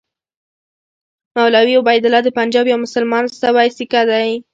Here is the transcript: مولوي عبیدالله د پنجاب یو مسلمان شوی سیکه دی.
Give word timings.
مولوي 1.35 1.73
عبیدالله 1.81 2.21
د 2.23 2.29
پنجاب 2.39 2.65
یو 2.67 2.79
مسلمان 2.85 3.23
شوی 3.39 3.67
سیکه 3.77 4.01
دی. 4.09 4.29